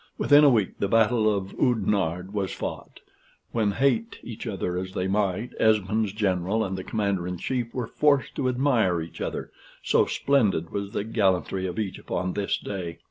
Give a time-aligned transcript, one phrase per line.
[0.17, 3.01] Within a week the battle of Oudenarde was fought,
[3.51, 7.85] when, hate each other as they might, Esmond's general and the Commander in Chief were
[7.85, 9.51] forced to admire each other,
[9.83, 12.97] so splendid was the gallantry of each upon this day.